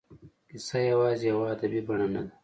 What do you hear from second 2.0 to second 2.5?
نه ده.